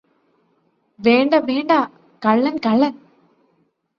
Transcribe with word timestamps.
വേണ്ട 0.99 1.33
വേണ്ടാ 1.43 1.77
കള്ളന് 2.21 2.63
കള്ളന് 2.65 2.97